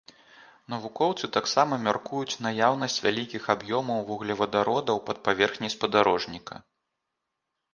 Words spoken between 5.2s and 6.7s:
паверхняй спадарожніка.